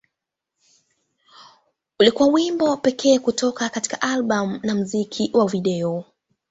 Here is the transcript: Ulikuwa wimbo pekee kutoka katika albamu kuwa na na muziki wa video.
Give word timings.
Ulikuwa 1.99 2.27
wimbo 2.29 2.77
pekee 2.77 3.19
kutoka 3.19 3.69
katika 3.69 4.01
albamu 4.01 4.51
kuwa 4.59 4.67
na 4.67 4.73
na 4.73 4.79
muziki 4.79 5.31
wa 5.33 5.47
video. 5.47 6.05